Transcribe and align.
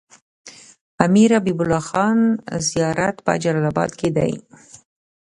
د 0.97 0.97
امير 1.05 1.29
حبيب 1.37 1.59
الله 1.63 1.81
خان 1.89 2.19
زيارت 2.67 3.17
په 3.25 3.33
جلال 3.43 3.65
اباد 3.71 3.91
کی 3.99 4.09
دی 4.17 4.33